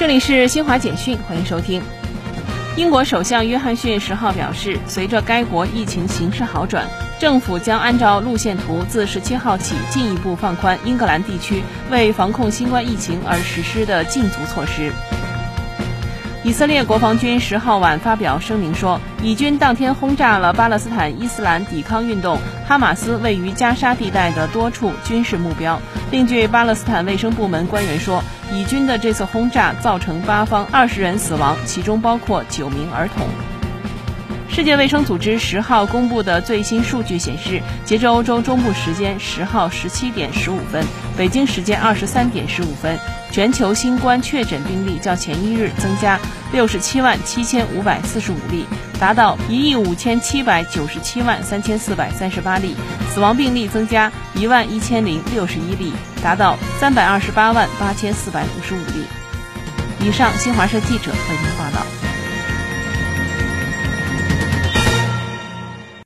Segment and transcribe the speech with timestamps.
[0.00, 1.82] 这里是新华简讯，欢迎收听。
[2.74, 6.88] 英国首相约翰逊十号表示，随着该国疫情形势好转，
[7.18, 14.90] 政府将按照路线图，自十七号起进一步放宽英格兰地区为防控新冠疫情而实施的禁足措施。
[16.42, 25.78] 以色列国防军十号晚发表声明说，以军当天轰炸了巴勒斯坦伊斯兰抵抗运动哈马斯位于加沙地带的多处军事目标。
[26.10, 33.49] 另据巴勒斯坦卫生部门官员说，以军的这次轰炸造成八方二十人死亡，其中包括九名儿童。
[34.52, 40.84] 世界卫生组织十号公布的最新数据显示，截至欧洲中部时间十号十七点十五分，
[41.16, 42.98] 北京时间二十三点十五分。
[43.30, 46.18] 全球新冠确诊病例较前一日增加
[46.52, 48.66] 六十七万七千五百四十五例，
[48.98, 52.74] 达到一亿五千七百九十七万三千四百三十八例；
[53.14, 55.92] 死亡病例增加一万一千零六十一例，
[56.24, 59.06] 达到三百二十八万八千四百五十五例。
[60.04, 61.99] 以上，新华社记者为您报道。